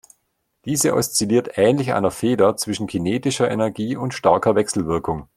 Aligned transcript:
Diese 0.65 0.95
oszilliert 0.95 1.59
ähnlich 1.59 1.93
einer 1.93 2.09
Feder 2.09 2.57
zwischen 2.57 2.87
kinetischer 2.87 3.51
Energie 3.51 3.95
und 3.95 4.15
starker 4.15 4.55
Wechselwirkung. 4.55 5.27